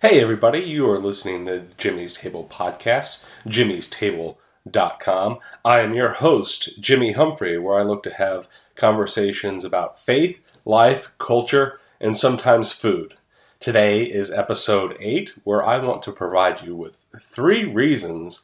[0.00, 5.38] Hey, everybody, you are listening to Jimmy's Table Podcast, jimmy'stable.com.
[5.64, 11.10] I am your host, Jimmy Humphrey, where I look to have conversations about faith, life,
[11.18, 13.14] culture, and sometimes food.
[13.58, 16.98] Today is episode 8, where I want to provide you with
[17.32, 18.42] three reasons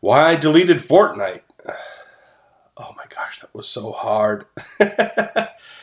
[0.00, 1.40] why I deleted Fortnite.
[2.74, 4.46] Oh my gosh, that was so hard.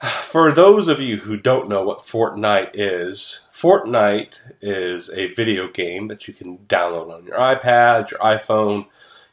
[0.00, 6.08] For those of you who don't know what Fortnite is, Fortnite is a video game
[6.08, 8.86] that you can download on your iPad, your iPhone.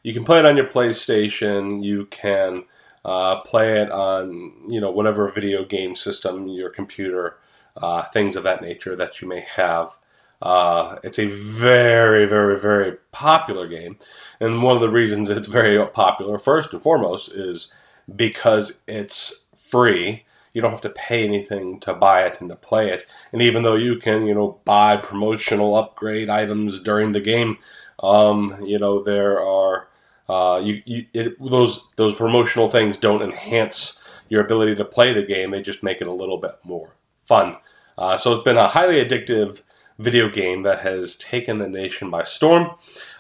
[0.03, 1.85] You can play it on your PlayStation.
[1.85, 2.65] You can
[3.05, 7.37] uh, play it on you know whatever video game system, your computer,
[7.77, 9.97] uh, things of that nature that you may have.
[10.41, 13.97] Uh, it's a very, very, very popular game,
[14.41, 17.71] and one of the reasons it's very popular, first and foremost, is
[18.13, 20.25] because it's free
[20.57, 23.05] you don't have to pay anything to buy it and to play it.
[23.31, 27.59] And even though you can, you know, buy promotional upgrade items during the game,
[28.01, 29.87] um, you know, there are
[30.27, 35.21] uh, you, you it, those those promotional things don't enhance your ability to play the
[35.21, 35.51] game.
[35.51, 37.57] They just make it a little bit more fun.
[37.95, 39.61] Uh, so it's been a highly addictive
[39.99, 42.71] video game that has taken the nation by storm.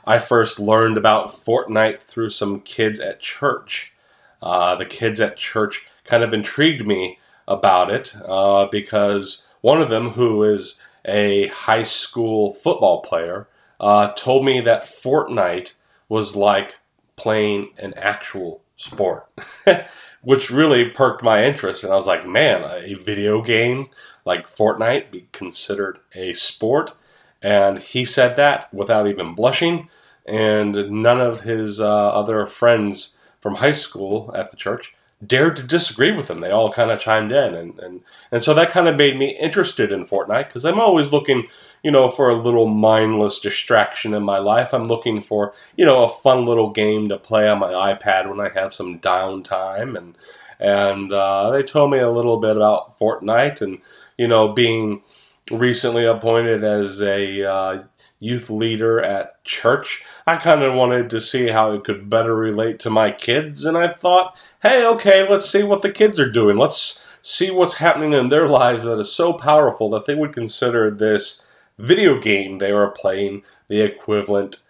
[0.05, 3.93] I first learned about Fortnite through some kids at church.
[4.41, 9.89] Uh, the kids at church kind of intrigued me about it uh, because one of
[9.89, 13.47] them, who is a high school football player,
[13.79, 15.73] uh, told me that Fortnite
[16.09, 16.75] was like
[17.15, 19.27] playing an actual sport,
[20.21, 21.83] which really perked my interest.
[21.83, 23.87] And I was like, man, a video game
[24.25, 26.93] like Fortnite be considered a sport?
[27.41, 29.89] And he said that without even blushing.
[30.25, 35.63] And none of his uh, other friends from high school at the church dared to
[35.63, 36.41] disagree with them.
[36.41, 38.01] They all kind of chimed in, and and
[38.31, 41.47] and so that kind of made me interested in Fortnite because I'm always looking,
[41.83, 44.73] you know, for a little mindless distraction in my life.
[44.73, 48.39] I'm looking for, you know, a fun little game to play on my iPad when
[48.39, 50.15] I have some downtime, and
[50.59, 53.79] and uh, they told me a little bit about Fortnite, and
[54.17, 55.01] you know, being
[55.49, 57.83] recently appointed as a uh,
[58.19, 60.03] youth leader at church.
[60.25, 63.77] I kind of wanted to see how it could better relate to my kids, and
[63.77, 66.57] I thought, hey, okay, let's see what the kids are doing.
[66.57, 70.89] Let's see what's happening in their lives that is so powerful that they would consider
[70.89, 71.43] this
[71.77, 74.61] video game they are playing the equivalent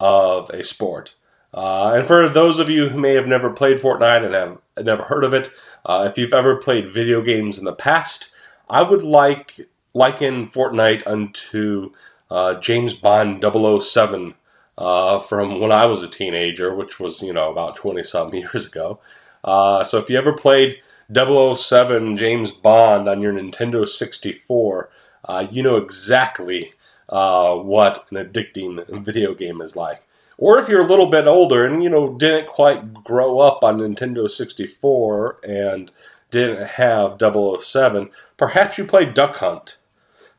[0.00, 1.14] of a sport.
[1.52, 5.04] Uh, and for those of you who may have never played Fortnite and have never
[5.04, 5.50] heard of it,
[5.86, 8.30] uh, if you've ever played video games in the past,
[8.68, 9.60] I would like
[9.92, 11.92] liken Fortnite unto
[12.34, 14.34] uh, James Bond 007
[14.76, 18.66] uh, from when I was a teenager, which was, you know, about 20 some years
[18.66, 18.98] ago.
[19.44, 20.80] Uh, so if you ever played
[21.14, 24.90] 007 James Bond on your Nintendo 64,
[25.26, 26.72] uh, you know exactly
[27.08, 30.04] uh, what an addicting video game is like.
[30.36, 33.78] Or if you're a little bit older and, you know, didn't quite grow up on
[33.78, 35.92] Nintendo 64 and
[36.32, 39.76] didn't have 007, perhaps you played Duck Hunt.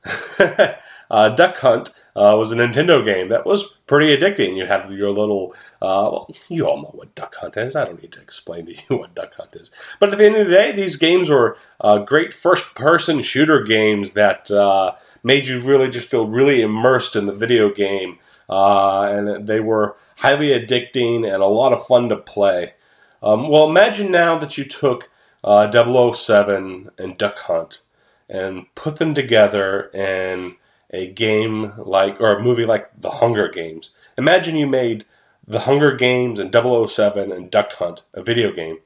[1.10, 4.56] uh, Duck Hunt uh, was a Nintendo game that was pretty addicting.
[4.56, 7.76] You had your little, uh, well, you all know what Duck Hunt is.
[7.76, 9.72] I don't need to explain to you what Duck Hunt is.
[10.00, 13.64] But at the end of the day, these games were uh, great first person shooter
[13.64, 18.20] games that uh, made you really just feel really immersed in the video game.
[18.50, 22.74] Uh, and they were highly addicting and a lot of fun to play.
[23.22, 25.10] Um, well, imagine now that you took
[25.44, 27.82] 007 and Duck Hunt
[28.30, 30.56] and put them together in
[30.96, 33.94] a game like, or a movie like The Hunger Games.
[34.18, 35.06] Imagine you made
[35.46, 38.80] The Hunger Games and 007 and Duck Hunt, a video game,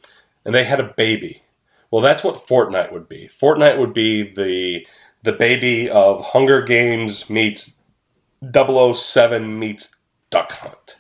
[0.44, 1.44] and they had a baby.
[1.92, 3.30] Well, that's what Fortnite would be.
[3.30, 4.86] Fortnite would be the
[5.22, 7.80] the baby of Hunger Games meets
[8.54, 9.98] 007 meets
[10.30, 10.96] Duck Hunt.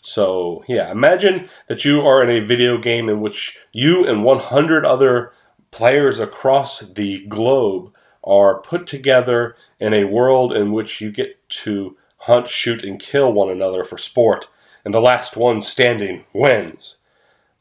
[0.00, 4.84] So, yeah, imagine that you are in a video game in which you and 100
[4.84, 5.32] other
[5.70, 7.92] players across the globe
[8.24, 13.32] are put together in a world in which you get to hunt, shoot, and kill
[13.32, 14.48] one another for sport,
[14.84, 16.96] and the last one standing wins.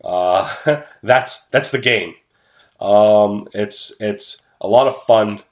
[0.03, 2.15] Uh, that's that's the game.
[2.79, 5.43] Um, it's it's a lot of fun,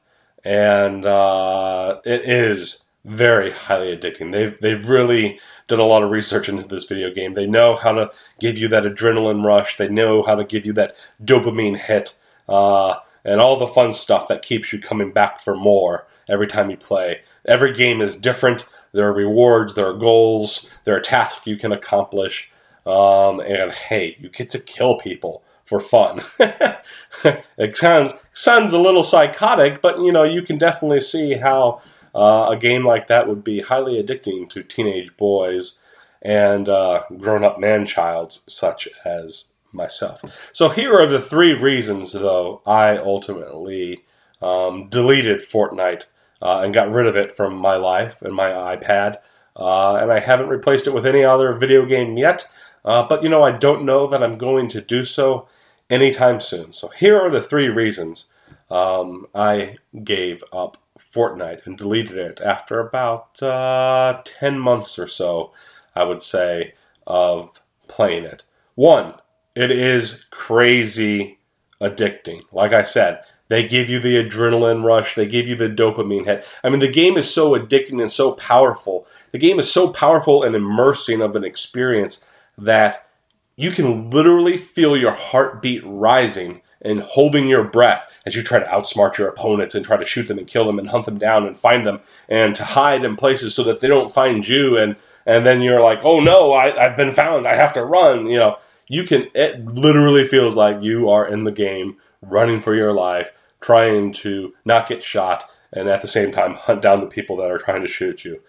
[0.44, 4.32] and uh, it is very highly addicting.
[4.32, 7.34] They've they've really done a lot of research into this video game.
[7.34, 9.78] They know how to give you that adrenaline rush.
[9.78, 12.16] They know how to give you that dopamine hit
[12.48, 16.70] uh, and all the fun stuff that keeps you coming back for more every time
[16.70, 17.22] you play.
[17.46, 18.68] Every game is different.
[18.94, 22.52] There are rewards, there are goals, there are tasks you can accomplish,
[22.86, 26.22] um, and hey, you get to kill people for fun.
[26.40, 31.82] it sounds sounds a little psychotic, but you know you can definitely see how
[32.14, 35.78] uh, a game like that would be highly addicting to teenage boys
[36.22, 40.22] and uh, grown up man childs such as myself.
[40.54, 44.04] So here are the three reasons, though, I ultimately
[44.42, 46.04] um, deleted Fortnite
[46.42, 49.18] uh, and got rid of it from my life and my iPad.
[49.56, 52.48] Uh, and I haven't replaced it with any other video game yet.
[52.84, 55.48] Uh, but you know, I don't know that I'm going to do so
[55.90, 56.74] anytime soon.
[56.74, 58.28] So here are the three reasons
[58.70, 65.52] um, I gave up Fortnite and deleted it after about uh, 10 months or so,
[65.96, 66.74] I would say,
[67.06, 68.44] of playing it.
[68.76, 69.16] One,
[69.56, 71.40] it is crazy
[71.82, 72.42] addicting.
[72.52, 76.46] Like I said, they give you the adrenaline rush, they give you the dopamine hit.
[76.64, 79.06] I mean, the game is so addicting and so powerful.
[79.32, 82.26] The game is so powerful and immersing of an experience
[82.58, 83.08] that
[83.56, 88.66] you can literally feel your heartbeat rising and holding your breath as you try to
[88.66, 91.46] outsmart your opponents and try to shoot them and kill them and hunt them down
[91.46, 94.96] and find them and to hide in places so that they don't find you and
[95.26, 98.40] and then you're like oh no I, i've been found i have to run you
[98.40, 98.58] know
[98.92, 103.32] you can it literally feels like you are in the game running for your life
[103.62, 107.50] trying to not get shot and at the same time hunt down the people that
[107.50, 108.42] are trying to shoot you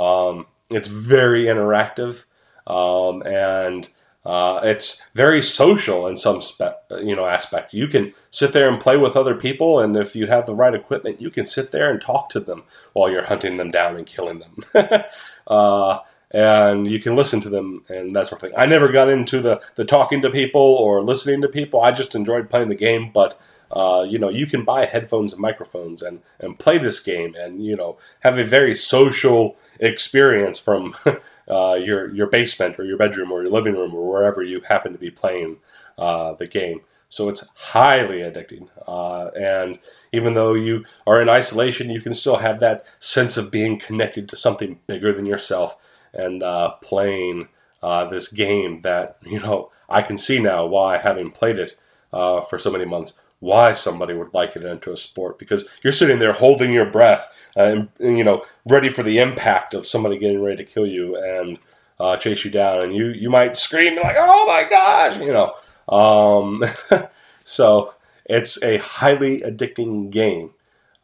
[0.00, 2.26] um, it's very interactive
[2.68, 3.88] um, and
[4.24, 7.72] uh, it's very social in some spe- you know aspect.
[7.72, 10.74] You can sit there and play with other people, and if you have the right
[10.74, 14.06] equipment, you can sit there and talk to them while you're hunting them down and
[14.06, 14.84] killing them.
[15.46, 16.00] uh,
[16.30, 18.58] and you can listen to them and that sort of thing.
[18.58, 21.80] I never got into the the talking to people or listening to people.
[21.80, 23.38] I just enjoyed playing the game, but.
[23.70, 27.62] Uh, you know, you can buy headphones and microphones and, and play this game and,
[27.62, 30.94] you know, have a very social experience from
[31.50, 34.92] uh, your your basement or your bedroom or your living room or wherever you happen
[34.92, 35.58] to be playing
[35.98, 36.80] uh, the game.
[37.10, 38.68] So it's highly addicting.
[38.86, 39.78] Uh, and
[40.12, 44.28] even though you are in isolation, you can still have that sense of being connected
[44.28, 45.76] to something bigger than yourself
[46.12, 47.48] and uh, playing
[47.82, 51.76] uh, this game that, you know, I can see now why, having played it
[52.12, 55.92] uh, for so many months, why somebody would like it into a sport because you're
[55.92, 59.86] sitting there holding your breath uh, and, and, you know ready for the impact of
[59.86, 61.56] somebody getting ready to kill you and
[62.00, 65.54] uh, chase you down and you you might scream like oh my gosh you know
[65.88, 66.64] um,
[67.44, 67.94] so
[68.28, 70.50] it's a highly addicting game.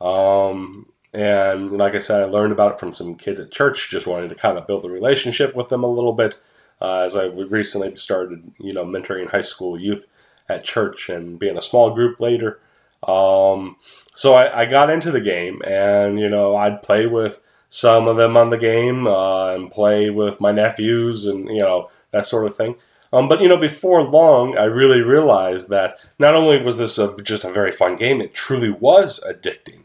[0.01, 4.07] Um, and like I said I learned about it from some kids at church just
[4.07, 6.41] wanting to kind of build a relationship with them a little bit
[6.81, 10.07] uh, as I recently started you know mentoring high school youth
[10.49, 12.61] at church and being a small group later.
[13.07, 13.77] Um,
[14.15, 18.17] so I, I, got into the game, and you know I'd play with some of
[18.17, 22.47] them on the game uh, and play with my nephews and you know that sort
[22.47, 22.77] of thing.
[23.13, 27.15] Um, but you know, before long, I really realized that not only was this a,
[27.23, 29.84] just a very fun game, it truly was addicting.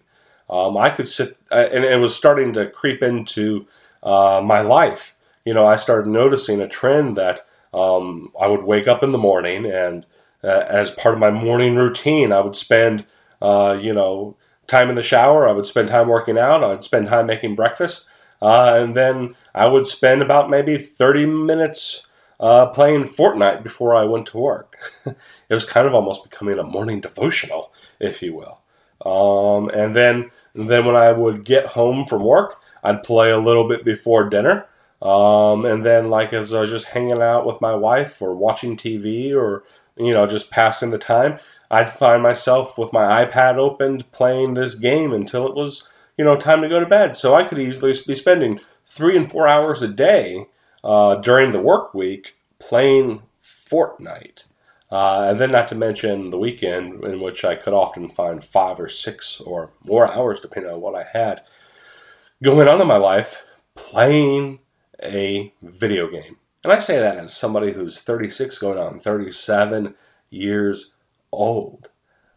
[0.49, 3.67] Um, I could sit, and it was starting to creep into
[4.03, 5.15] uh, my life.
[5.45, 9.17] You know, I started noticing a trend that um, I would wake up in the
[9.17, 10.05] morning and
[10.43, 12.31] uh, as part of my morning routine.
[12.31, 13.05] I would spend,
[13.41, 14.37] uh, you know,
[14.67, 15.47] time in the shower.
[15.47, 16.63] I would spend time working out.
[16.63, 18.07] I would spend time making breakfast.
[18.41, 22.07] Uh, and then I would spend about maybe 30 minutes
[22.39, 24.77] uh, playing Fortnite before I went to work.
[25.05, 28.61] it was kind of almost becoming a morning devotional, if you will.
[29.05, 33.39] Um, and then, and then when I would get home from work, I'd play a
[33.39, 34.65] little bit before dinner.
[35.01, 38.75] Um, and then, like, as I was just hanging out with my wife or watching
[38.75, 39.63] TV or
[39.99, 41.37] you know, just passing the time,
[41.69, 45.87] I'd find myself with my iPad opened playing this game until it was,
[46.17, 47.15] you know, time to go to bed.
[47.15, 50.47] So I could easily be spending three and four hours a day
[50.83, 54.45] uh, during the work week playing Fortnite.
[54.91, 58.79] Uh, and then, not to mention the weekend, in which I could often find five
[58.79, 61.43] or six or more hours, depending on what I had
[62.41, 63.43] going on in my life,
[63.75, 64.59] playing
[65.01, 66.37] a video game.
[66.63, 69.95] And I say that as somebody who's 36 going on 37
[70.29, 70.95] years
[71.31, 71.89] old.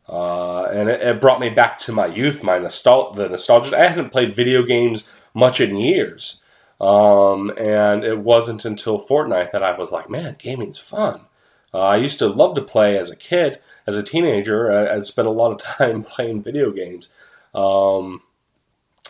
[0.08, 3.78] Uh, and it, it, brought me back to my youth, my nostal- the nostalgia.
[3.78, 6.44] I hadn't played video games much in years.
[6.80, 11.22] Um, and it wasn't until Fortnite that I was like, man, gaming's fun.
[11.74, 14.70] Uh, I used to love to play as a kid, as a teenager.
[14.70, 17.08] I, spent a lot of time playing video games.
[17.54, 18.22] Um,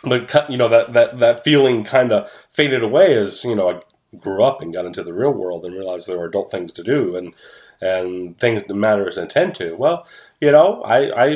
[0.03, 3.81] but you know that that that feeling kind of faded away as you know I
[4.17, 6.83] grew up and got into the real world and realized there were adult things to
[6.83, 7.33] do and
[7.81, 9.75] and things that matter as intend to.
[9.75, 10.07] Well,
[10.39, 11.27] you know, I, I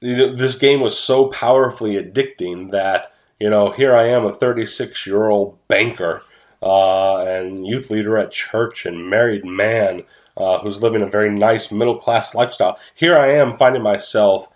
[0.00, 4.32] you know, this game was so powerfully addicting that you know here I am, a
[4.32, 6.22] 36 year old banker
[6.62, 10.02] uh, and youth leader at church and married man
[10.36, 12.78] uh, who's living a very nice middle class lifestyle.
[12.94, 14.48] Here I am finding myself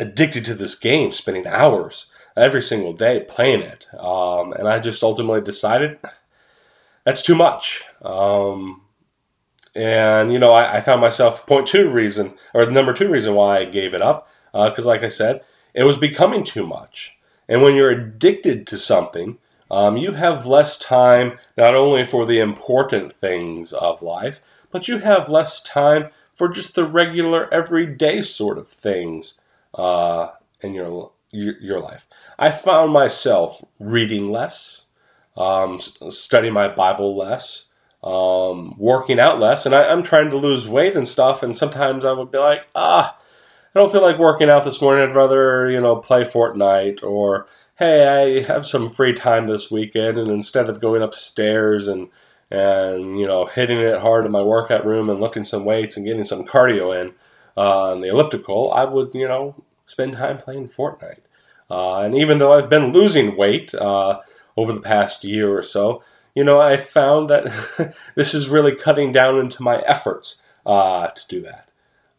[0.00, 3.86] addicted to this game, spending hours every single day playing it.
[3.98, 5.98] Um, and I just ultimately decided
[7.04, 7.84] that's too much.
[8.02, 8.82] Um,
[9.76, 13.34] and, you know, I, I, found myself, point two reason, or the number two reason
[13.34, 15.42] why I gave it up, because, uh, like I said,
[15.74, 17.18] it was becoming too much.
[17.48, 19.38] And when you're addicted to something,
[19.70, 24.40] um, you have less time not only for the important things of life,
[24.74, 29.38] but you have less time for just the regular, everyday sort of things
[29.72, 30.30] uh,
[30.62, 32.08] in your, your, your life.
[32.40, 34.86] I found myself reading less,
[35.36, 37.68] um, studying my Bible less,
[38.02, 41.44] um, working out less, and I, am trying to lose weight and stuff.
[41.44, 45.08] And sometimes I would be like, ah, I don't feel like working out this morning.
[45.08, 50.18] I'd rather you know play Fortnite or hey, I have some free time this weekend,
[50.18, 52.08] and instead of going upstairs and
[52.54, 56.06] and you know hitting it hard in my workout room and lifting some weights and
[56.06, 57.14] getting some cardio in
[57.56, 61.20] uh, on the elliptical, I would you know spend time playing Fortnite.
[61.70, 64.20] Uh, and even though I've been losing weight uh,
[64.56, 66.02] over the past year or so,
[66.34, 71.28] you know I found that this is really cutting down into my efforts uh, to
[71.28, 71.68] do that.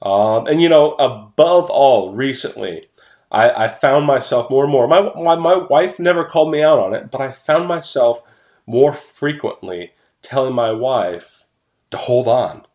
[0.01, 2.85] Um, and you know, above all, recently
[3.31, 4.87] I, I found myself more and more.
[4.87, 8.21] My, my, my wife never called me out on it, but I found myself
[8.67, 9.91] more frequently
[10.25, 11.45] telling my wife
[11.91, 12.65] to hold on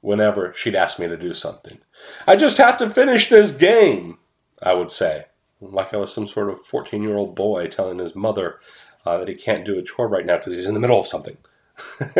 [0.00, 1.78] whenever she'd ask me to do something.
[2.26, 4.18] I just have to finish this game,
[4.62, 5.26] I would say.
[5.60, 8.60] Like I was some sort of 14 year old boy telling his mother
[9.06, 11.06] uh, that he can't do a chore right now because he's in the middle of
[11.06, 11.36] something.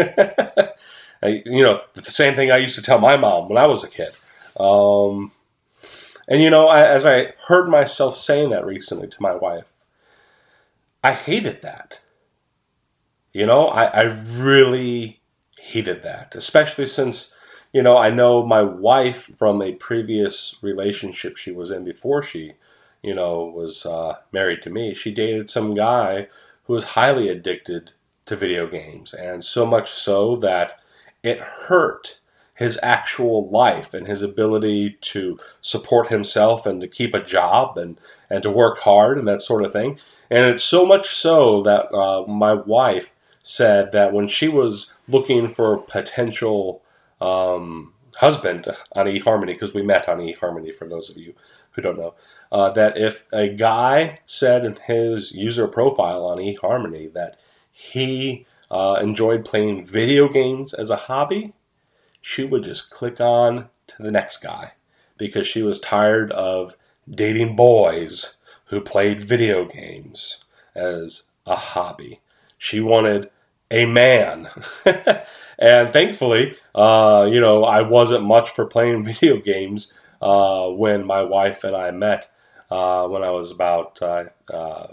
[1.24, 3.84] I, you know, the same thing I used to tell my mom when I was
[3.84, 4.10] a kid.
[4.58, 5.32] Um,
[6.28, 9.72] and you know, I, as I heard myself saying that recently to my wife,
[11.02, 12.00] I hated that.
[13.34, 15.20] You know, I, I really
[15.60, 17.34] hated that, especially since,
[17.72, 22.52] you know, I know my wife from a previous relationship she was in before she,
[23.02, 24.94] you know, was uh, married to me.
[24.94, 26.28] She dated some guy
[26.62, 27.90] who was highly addicted
[28.26, 30.80] to video games, and so much so that
[31.24, 32.20] it hurt
[32.54, 37.98] his actual life and his ability to support himself and to keep a job and,
[38.30, 39.98] and to work hard and that sort of thing.
[40.30, 43.12] And it's so much so that uh, my wife
[43.44, 46.82] said that when she was looking for a potential
[47.20, 51.34] um, husband on eHarmony, because we met on eHarmony for those of you
[51.72, 52.14] who don't know,
[52.50, 57.38] uh, that if a guy said in his user profile on eHarmony that
[57.70, 61.52] he uh, enjoyed playing video games as a hobby,
[62.22, 64.72] she would just click on to the next guy
[65.18, 66.76] because she was tired of
[67.10, 72.20] dating boys who played video games as a hobby.
[72.56, 73.28] She wanted
[73.74, 74.48] a man.
[75.58, 81.22] and thankfully, uh, you know, I wasn't much for playing video games uh, when my
[81.22, 82.30] wife and I met
[82.70, 84.86] uh, when I was about uh, uh,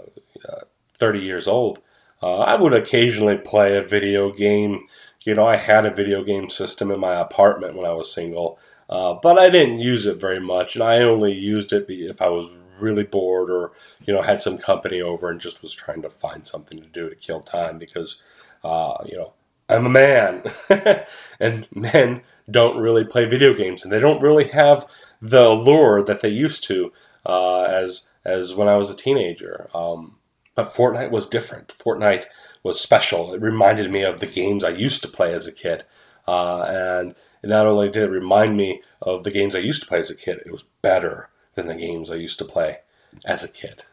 [0.98, 1.78] 30 years old.
[2.20, 4.86] Uh, I would occasionally play a video game
[5.24, 8.58] you know, I had a video game system in my apartment when I was single,
[8.88, 12.50] but I didn't use it very much, and I only used it if I was
[12.80, 13.70] really bored or
[14.04, 17.08] you know had some company over and just was trying to find something to do
[17.08, 18.20] to kill time because
[18.64, 19.32] uh, you know
[19.68, 20.44] I'm a man,
[21.40, 24.86] and men don't really play video games, and they don't really have
[25.20, 26.92] the allure that they used to
[27.24, 29.68] uh, as as when I was a teenager.
[29.74, 30.16] Um,
[30.54, 31.74] but Fortnite was different.
[31.78, 32.26] Fortnite
[32.62, 33.32] was special.
[33.34, 35.84] It reminded me of the games I used to play as a kid.
[36.28, 39.98] Uh, and not only did it remind me of the games I used to play
[39.98, 42.78] as a kid, it was better than the games I used to play
[43.24, 43.84] as a kid.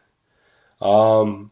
[0.80, 1.50] Um,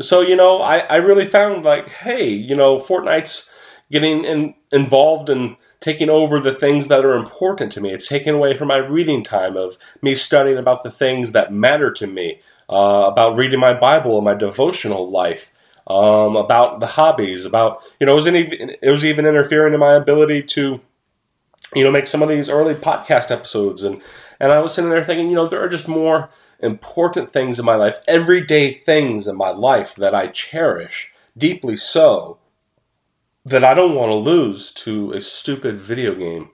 [0.00, 3.50] so, you know, I, I really found like, hey, you know, Fortnite's
[3.90, 7.92] getting in, involved in taking over the things that are important to me.
[7.92, 11.92] It's taken away from my reading time of me studying about the things that matter
[11.92, 15.52] to me, uh, about reading my Bible and my devotional life
[15.88, 19.80] um, about the hobbies, about you know, it was, even, it was even interfering in
[19.80, 20.80] my ability to,
[21.74, 24.00] you know, make some of these early podcast episodes, and
[24.40, 26.28] and I was sitting there thinking, you know, there are just more
[26.60, 32.38] important things in my life, everyday things in my life that I cherish deeply so
[33.44, 36.50] that I don't want to lose to a stupid video game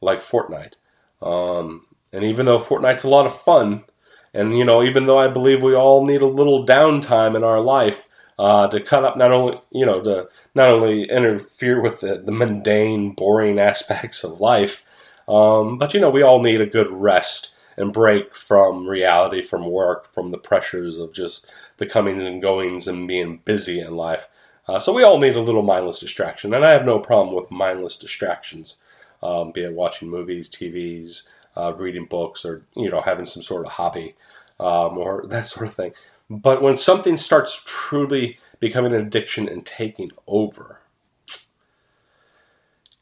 [0.00, 0.74] like Fortnite.
[1.20, 3.84] Um, and even though Fortnite's a lot of fun,
[4.32, 7.60] and you know, even though I believe we all need a little downtime in our
[7.60, 12.18] life, uh, to cut up not only you know to not only interfere with the,
[12.18, 14.84] the mundane, boring aspects of life,
[15.26, 19.70] um, but you know we all need a good rest and break from reality, from
[19.70, 21.46] work, from the pressures of just
[21.78, 24.28] the comings and goings and being busy in life.
[24.66, 27.50] Uh, so we all need a little mindless distraction, and I have no problem with
[27.50, 28.76] mindless distractions,
[29.22, 33.64] um, be it watching movies, TVs, uh, reading books, or you know having some sort
[33.64, 34.14] of hobby
[34.60, 35.92] um, or that sort of thing.
[36.30, 40.80] But when something starts truly becoming an addiction and taking over,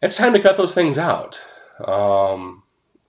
[0.01, 1.41] it's time to cut those things out.
[1.85, 2.63] Um,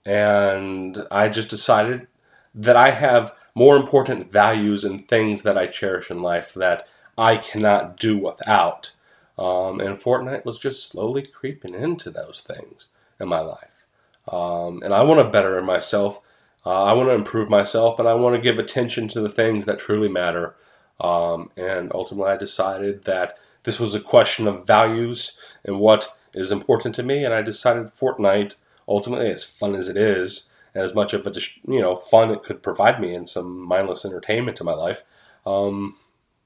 [0.07, 2.07] and I just decided
[2.55, 6.87] that I have more important values and things that I cherish in life that
[7.17, 8.93] I cannot do without.
[9.37, 12.87] Um, and Fortnite was just slowly creeping into those things
[13.19, 13.85] in my life.
[14.31, 16.21] Um, and I want to better myself.
[16.65, 19.65] Uh, I want to improve myself, and I want to give attention to the things
[19.65, 20.55] that truly matter.
[21.01, 26.51] Um, and ultimately, I decided that this was a question of values and what is
[26.51, 27.25] important to me.
[27.25, 28.53] And I decided Fortnite,
[28.87, 31.33] ultimately, as fun as it is, and as much of a
[31.67, 35.03] you know fun it could provide me and some mindless entertainment to my life,
[35.45, 35.95] um,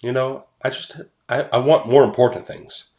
[0.01, 2.91] you know, I just I, I want more important things,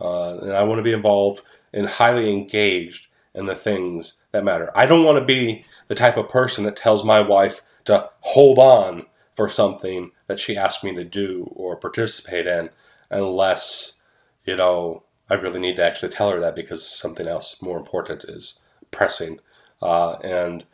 [0.00, 4.70] uh, and I want to be involved and highly engaged in the things that matter.
[4.74, 8.58] I don't want to be the type of person that tells my wife to hold
[8.58, 12.70] on for something that she asked me to do or participate in
[13.10, 14.00] unless,
[14.44, 18.24] you know, I really need to actually tell her that because something else more important
[18.24, 18.60] is
[18.96, 19.38] pressing.
[19.82, 20.64] Uh, and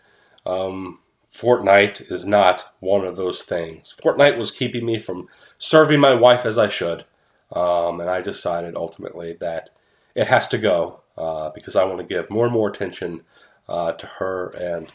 [0.46, 0.98] um,
[1.32, 3.94] Fortnite is not one of those things.
[4.02, 7.04] Fortnite was keeping me from serving my wife as I should.
[7.52, 9.70] Um, and I decided ultimately that
[10.14, 13.22] it has to go uh, because I want to give more and more attention
[13.68, 14.88] uh, to her and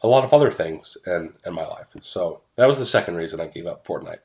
[0.00, 1.88] a lot of other things in, in my life.
[2.02, 4.18] So that was the second reason I gave up Fortnite.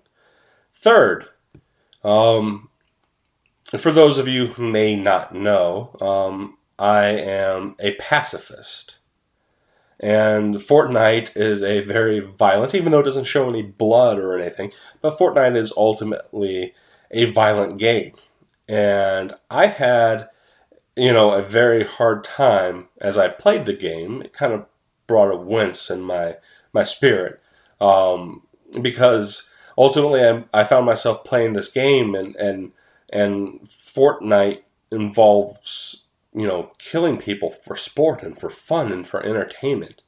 [0.74, 1.26] Third,
[2.04, 2.70] um,
[3.64, 8.98] for those of you who may not know, um, I am a pacifist.
[10.00, 14.72] And Fortnite is a very violent, even though it doesn't show any blood or anything,
[15.02, 16.74] but Fortnite is ultimately
[17.12, 18.14] a violent game.
[18.68, 20.30] And I had,
[20.96, 24.22] you know, a very hard time as I played the game.
[24.22, 24.66] It kind of
[25.08, 26.36] brought a wince in my,
[26.74, 27.40] my spirit.
[27.80, 28.42] Um,
[28.82, 32.72] because ultimately I, I found myself playing this game and, and,
[33.12, 36.03] and Fortnite involves
[36.36, 40.02] you know, killing people for sport and for fun and for entertainment.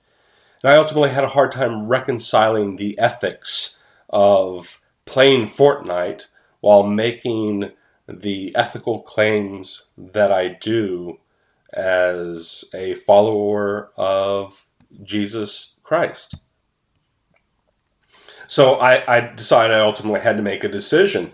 [0.63, 6.23] And I ultimately had a hard time reconciling the ethics of playing Fortnite
[6.61, 7.71] while making
[8.07, 11.19] the ethical claims that I do
[11.73, 14.65] as a follower of
[15.03, 16.35] Jesus Christ.
[18.47, 21.33] So I, I decided I ultimately had to make a decision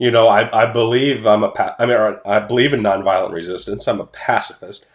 [0.00, 3.86] you know, I, I believe I'm a pa- I mean I believe in nonviolent resistance.
[3.86, 4.86] I'm a pacifist.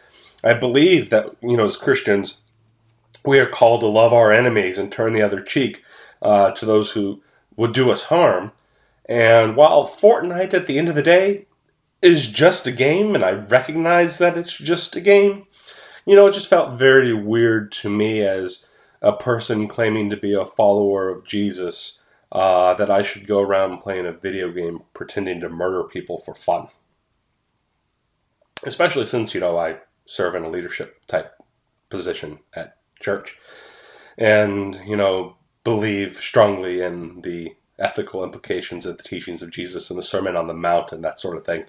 [0.44, 2.42] I believe that you know as Christians
[3.24, 5.84] we are called to love our enemies and turn the other cheek
[6.22, 7.22] uh, to those who
[7.56, 8.52] would do us harm.
[9.08, 11.46] And while Fortnite at the end of the day
[12.02, 15.46] is just a game, and I recognize that it's just a game,
[16.06, 18.68] you know, it just felt very weird to me as
[19.02, 23.80] a person claiming to be a follower of Jesus uh, that I should go around
[23.80, 26.68] playing a video game pretending to murder people for fun.
[28.64, 31.34] Especially since, you know, I serve in a leadership type
[31.90, 33.38] position at church
[34.18, 39.98] and, you know, believe strongly in the ethical implications of the teachings of Jesus and
[39.98, 41.66] the Sermon on the Mount and that sort of thing.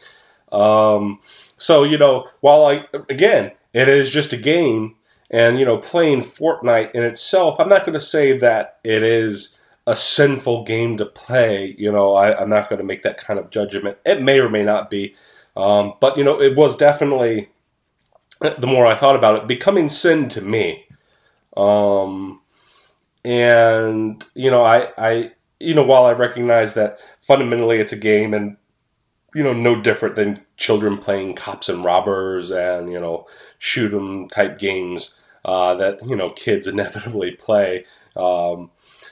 [0.52, 1.20] Um,
[1.58, 4.96] so, you know, while I, again, it is just a game
[5.30, 9.55] and, you know, playing Fortnite in itself, I'm not going to say that it is
[9.86, 11.74] a sinful game to play.
[11.78, 13.98] You know, I, am not going to make that kind of judgment.
[14.04, 15.14] It may or may not be,
[15.56, 17.50] um, but you know, it was definitely.
[18.40, 20.84] The more I thought about it, becoming sin to me,
[21.56, 22.42] um,
[23.24, 28.34] and you know, I, I, you know, while I recognize that fundamentally it's a game,
[28.34, 28.58] and
[29.34, 33.26] you know, no different than children playing cops and robbers and you know,
[33.58, 37.84] shoot 'em type games uh, that you know kids inevitably play.
[38.16, 38.70] Um,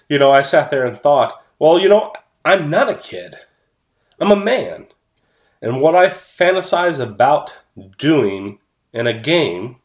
[0.08, 2.12] you know, I sat there and thought, well, you know,
[2.44, 3.36] I'm not a kid.
[4.20, 4.86] I'm a man.
[5.62, 7.58] And what I fantasize about
[7.98, 8.58] doing
[8.92, 9.76] in a game,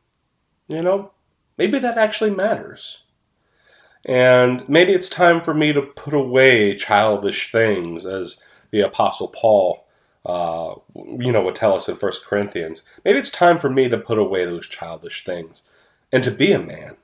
[0.67, 1.11] you know,
[1.57, 3.03] maybe that actually matters.
[4.05, 9.85] And maybe it's time for me to put away childish things, as the Apostle Paul,
[10.25, 12.83] uh, you know, would tell us in First Corinthians.
[13.03, 15.63] Maybe it's time for me to put away those childish things
[16.11, 16.97] and to be a man.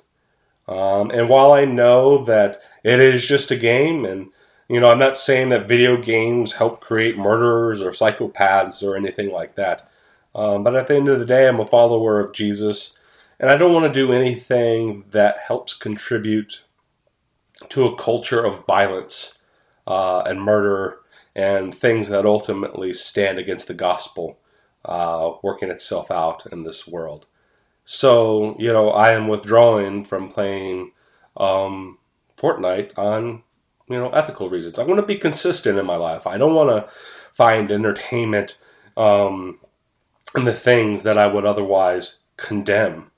[0.67, 4.29] Um, and while I know that it is just a game, and
[4.67, 9.31] you know, I'm not saying that video games help create murderers or psychopaths or anything
[9.31, 9.89] like that.
[10.33, 12.97] Um, but at the end of the day, I'm a follower of Jesus,
[13.39, 16.63] and I don't want to do anything that helps contribute
[17.69, 19.39] to a culture of violence
[19.87, 20.97] uh, and murder
[21.35, 24.39] and things that ultimately stand against the gospel
[24.85, 27.27] uh, working itself out in this world.
[27.85, 30.91] So, you know, I am withdrawing from playing
[31.37, 31.99] um,
[32.37, 33.43] Fortnite on
[33.87, 34.79] you know ethical reasons.
[34.79, 36.25] I want to be consistent in my life.
[36.27, 36.91] I don't want to
[37.31, 38.57] find entertainment
[38.97, 39.59] um,
[40.35, 43.11] in the things that I would otherwise condemn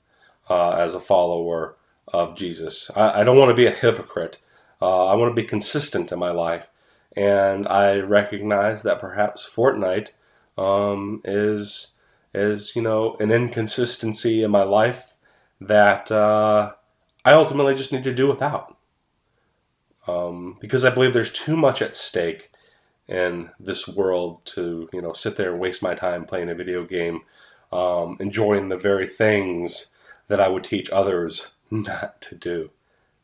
[0.50, 1.76] uh, as a follower
[2.08, 2.90] of Jesus.
[2.94, 4.38] I, I don't want to be a hypocrite.
[4.80, 6.68] Uh, I want to be consistent in my life,
[7.16, 10.10] and I recognize that perhaps Fortnite
[10.56, 11.94] um, is
[12.34, 15.14] is you know an inconsistency in my life
[15.60, 16.72] that uh,
[17.24, 18.76] I ultimately just need to do without.
[20.06, 22.50] Um, because I believe there's too much at stake
[23.06, 26.84] in this world to you know sit there and waste my time playing a video
[26.84, 27.22] game,
[27.72, 29.86] um, enjoying the very things
[30.28, 32.70] that I would teach others not to do.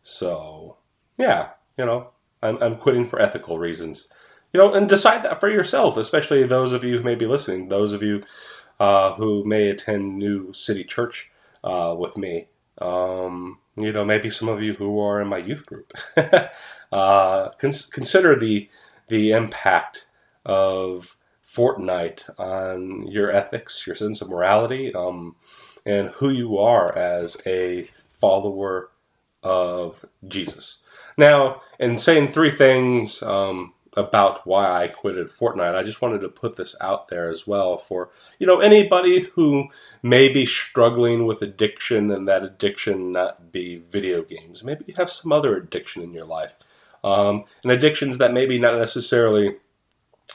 [0.03, 0.77] So
[1.17, 2.11] yeah, you know,
[2.43, 4.07] I'm, I'm quitting for ethical reasons.
[4.53, 7.69] You know, and decide that for yourself, especially those of you who may be listening,
[7.69, 8.23] those of you
[8.81, 11.31] uh, who may attend New City Church
[11.63, 12.47] uh, with me.
[12.81, 15.93] Um, you know, maybe some of you who are in my youth group.
[16.93, 18.69] uh, cons- consider the
[19.09, 20.07] the impact
[20.47, 25.37] of Fortnite on your ethics, your sense of morality, um,
[25.85, 27.89] and who you are as a
[28.21, 28.91] follower
[29.43, 30.79] of Jesus.
[31.17, 35.75] Now, in saying three things um, about why I quitted Fortnite.
[35.75, 39.69] I just wanted to put this out there as well for you know anybody who
[40.03, 44.65] may be struggling with addiction and that addiction not be video games.
[44.65, 46.57] Maybe you have some other addiction in your life,
[47.03, 49.57] um, and addictions that maybe not necessarily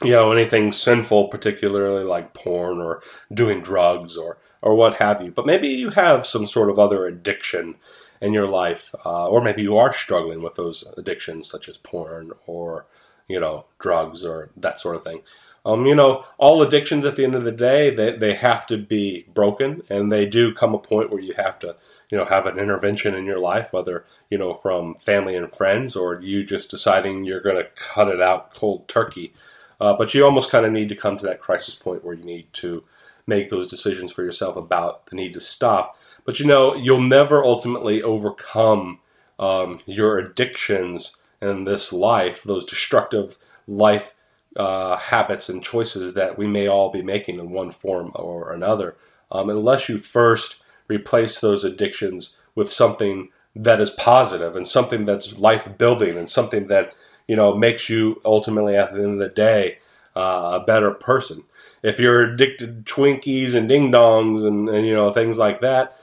[0.02, 3.02] you know anything sinful, particularly like porn or
[3.34, 5.32] doing drugs or or what have you.
[5.32, 7.76] But maybe you have some sort of other addiction
[8.22, 12.32] in your life, uh, or maybe you are struggling with those addictions such as porn
[12.46, 12.86] or
[13.30, 15.22] you know, drugs or that sort of thing.
[15.66, 18.78] Um, you know, all addictions at the end of the day, they, they have to
[18.78, 21.76] be broken and they do come a point where you have to,
[22.10, 25.96] you know, have an intervention in your life, whether, you know, from family and friends
[25.96, 29.34] or you just deciding you're going to cut it out cold turkey.
[29.80, 32.24] Uh, but you almost kind of need to come to that crisis point where you
[32.24, 32.84] need to
[33.28, 35.98] make those decisions for yourself about the need to stop.
[36.26, 39.00] But you know, you'll never ultimately overcome
[39.38, 44.16] um, your addictions in this life, those destructive life
[44.56, 48.96] uh, habits and choices that we may all be making in one form or another,
[49.32, 55.38] um, unless you first replace those addictions with something that is positive and something that's
[55.38, 56.94] life building and something that
[57.28, 59.78] you know makes you ultimately at the end of the day
[60.16, 61.44] uh, a better person.
[61.82, 65.99] If you're addicted to Twinkies and ding dongs and, and you know things like that,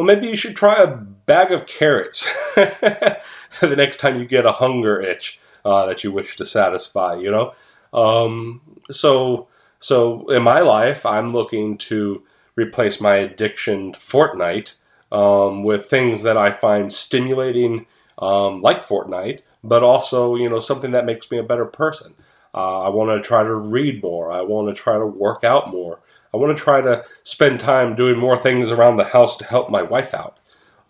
[0.00, 3.20] well, maybe you should try a bag of carrots the
[3.60, 7.16] next time you get a hunger itch uh, that you wish to satisfy.
[7.16, 7.52] You know,
[7.92, 12.22] um, so so in my life, I'm looking to
[12.56, 14.76] replace my addiction to Fortnite
[15.12, 17.84] um, with things that I find stimulating,
[18.16, 22.14] um, like Fortnite, but also you know something that makes me a better person.
[22.54, 24.32] Uh, I want to try to read more.
[24.32, 26.00] I want to try to work out more.
[26.32, 29.70] I want to try to spend time doing more things around the house to help
[29.70, 30.38] my wife out.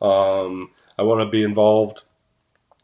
[0.02, 2.02] Um, I want to be involved,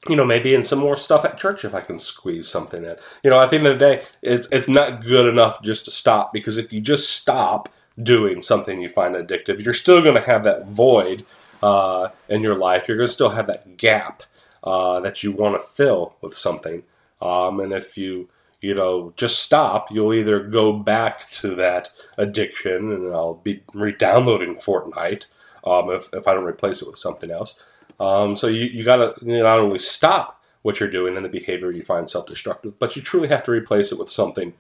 [0.09, 2.97] you know, maybe in some more stuff at church if I can squeeze something in.
[3.23, 5.91] You know, at the end of the day, it's it's not good enough just to
[5.91, 7.69] stop because if you just stop
[8.03, 11.25] doing something you find addictive, you're still going to have that void
[11.63, 12.89] uh, in your life.
[12.89, 14.23] You're going to still have that gap
[14.63, 16.83] uh, that you want to fill with something.
[17.21, 18.29] Um, and if you
[18.67, 24.57] you know, just stop, you'll either go back to that addiction and I'll be re-downloading
[24.57, 25.27] Fortnite
[25.65, 27.55] um, if, if I don't replace it with something else.
[28.01, 31.71] Um, so you, you got to not only stop what you're doing and the behavior
[31.71, 34.53] you find self-destructive, but you truly have to replace it with something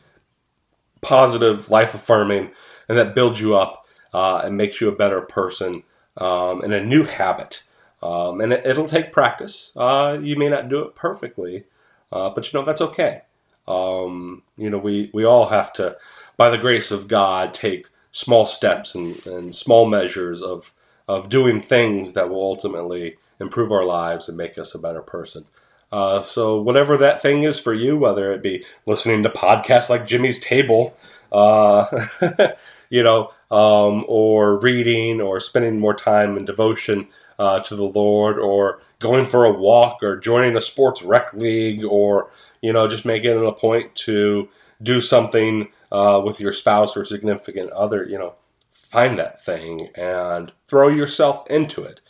[1.00, 2.52] positive, life-affirming,
[2.88, 5.82] and that builds you up uh, and makes you a better person
[6.16, 7.64] um, and a new habit.
[8.04, 9.72] Um, and it, will take practice.
[9.74, 11.64] Uh, you may not do it perfectly,
[12.12, 13.22] uh, but you know that's okay.
[13.68, 15.96] Um, you know, we, we all have to,
[16.36, 20.72] by the grace of God, take small steps and, and small measures of,
[21.08, 25.44] of doing things that will ultimately improve our lives and make us a better person.
[25.92, 30.06] Uh, so, whatever that thing is for you, whether it be listening to podcasts like
[30.06, 30.96] Jimmy's Table,
[31.30, 31.86] uh,
[32.90, 37.06] you know, um, or reading, or spending more time in devotion
[37.38, 41.84] uh, to the Lord, or going for a walk, or joining a sports rec league,
[41.84, 44.48] or you know, just making it a point to
[44.82, 48.34] do something uh, with your spouse or significant other, you know,
[48.72, 52.00] find that thing and throw yourself into it.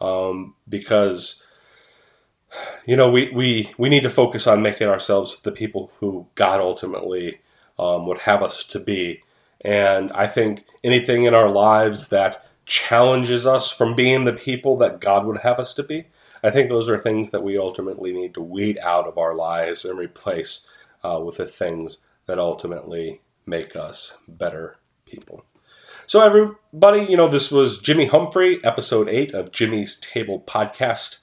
[0.00, 1.44] Um, because,
[2.84, 6.60] you know, we, we, we need to focus on making ourselves the people who God
[6.60, 7.40] ultimately
[7.78, 9.22] um, would have us to be.
[9.62, 15.00] And I think anything in our lives that challenges us from being the people that
[15.00, 16.06] God would have us to be,
[16.42, 19.84] I think those are things that we ultimately need to weed out of our lives
[19.84, 20.68] and replace
[21.04, 25.44] uh, with the things that ultimately make us better people.
[26.06, 31.18] So, everybody, you know, this was Jimmy Humphrey, episode 8 of Jimmy's Table podcast,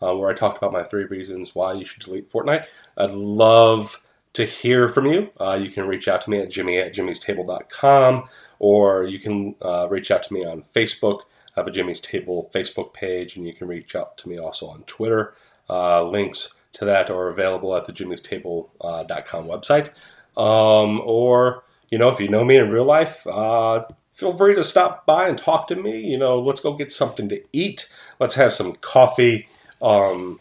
[0.00, 2.66] uh, where I talked about my three reasons why you should delete Fortnite.
[2.96, 4.00] I'd love
[4.34, 5.30] to hear from you.
[5.40, 8.28] Uh, you can reach out to me at jimmy at jimmy'stable.com
[8.60, 11.22] or you can uh, reach out to me on Facebook.
[11.58, 14.84] Have a Jimmy's Table Facebook page, and you can reach out to me also on
[14.84, 15.34] Twitter.
[15.68, 19.88] Uh, links to that are available at the jimmy'stable.com uh, website.
[20.36, 24.62] Um, or, you know, if you know me in real life, uh, feel free to
[24.62, 26.00] stop by and talk to me.
[26.00, 27.92] You know, let's go get something to eat.
[28.20, 29.48] Let's have some coffee.
[29.82, 30.38] Um,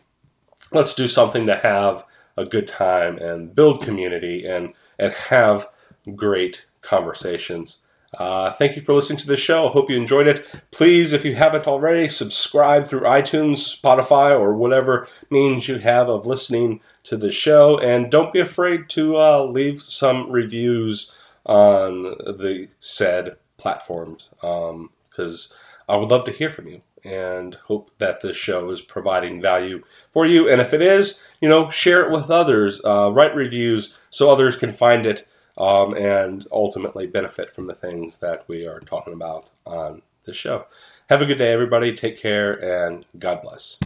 [0.72, 2.06] let's do something to have
[2.38, 5.68] a good time and build community and and have
[6.16, 7.78] great conversations.
[8.13, 9.67] Uh, thank you for listening to the show.
[9.67, 10.46] I hope you enjoyed it.
[10.72, 16.26] Please, if you haven't already, subscribe through iTunes, Spotify, or whatever means you have of
[16.26, 17.78] listening to the show.
[17.78, 21.15] And don't be afraid to uh, leave some reviews
[21.46, 25.58] on the said platforms because um,
[25.89, 29.84] I would love to hear from you and hope that this show is providing value
[30.12, 30.50] for you.
[30.50, 34.58] And if it is, you know, share it with others, uh, write reviews so others
[34.58, 39.48] can find it um, and ultimately benefit from the things that we are talking about
[39.65, 40.65] on the show.
[41.10, 41.93] Have a good day, everybody.
[41.93, 43.80] Take care and God bless.